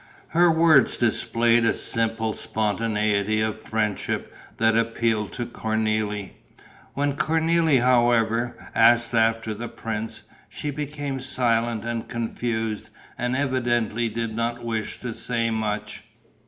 Her 0.29 0.49
words 0.49 0.97
displayed 0.97 1.63
a 1.63 1.75
simple 1.75 2.33
spontaneity 2.33 3.39
of 3.41 3.61
friendship 3.61 4.33
that 4.57 4.75
appealed 4.75 5.31
to 5.33 5.45
Cornélie. 5.45 6.31
When 6.95 7.15
Cornélie, 7.15 7.83
however, 7.83 8.57
asked 8.73 9.13
after 9.13 9.53
the 9.53 9.69
prince, 9.69 10.23
she 10.49 10.71
became 10.71 11.19
silent 11.19 11.85
and 11.85 12.07
confused 12.09 12.89
and 13.15 13.35
evidently 13.35 14.09
did 14.09 14.35
not 14.35 14.65
wish 14.65 14.99
to 15.01 15.13
say 15.13 15.51
much. 15.51 16.01